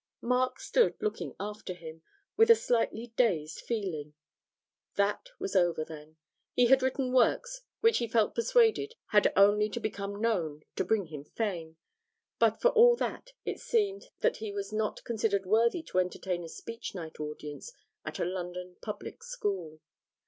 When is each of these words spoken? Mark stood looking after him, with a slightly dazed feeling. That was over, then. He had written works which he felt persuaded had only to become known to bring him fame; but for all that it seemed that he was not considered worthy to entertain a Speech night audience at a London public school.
Mark 0.23 0.59
stood 0.59 0.95
looking 0.99 1.35
after 1.39 1.75
him, 1.75 2.01
with 2.35 2.49
a 2.49 2.55
slightly 2.55 3.13
dazed 3.15 3.59
feeling. 3.61 4.15
That 4.95 5.29
was 5.37 5.55
over, 5.55 5.85
then. 5.85 6.17
He 6.55 6.65
had 6.65 6.81
written 6.81 7.13
works 7.13 7.61
which 7.81 7.99
he 7.99 8.07
felt 8.07 8.33
persuaded 8.33 8.95
had 9.09 9.31
only 9.35 9.69
to 9.69 9.79
become 9.79 10.19
known 10.19 10.63
to 10.75 10.83
bring 10.83 11.05
him 11.09 11.23
fame; 11.23 11.77
but 12.39 12.59
for 12.59 12.69
all 12.69 12.95
that 12.95 13.33
it 13.45 13.59
seemed 13.59 14.05
that 14.21 14.37
he 14.37 14.51
was 14.51 14.73
not 14.73 15.03
considered 15.03 15.45
worthy 15.45 15.83
to 15.83 15.99
entertain 15.99 16.43
a 16.43 16.49
Speech 16.49 16.95
night 16.95 17.19
audience 17.19 17.71
at 18.03 18.17
a 18.17 18.25
London 18.25 18.77
public 18.81 19.21
school. 19.21 19.81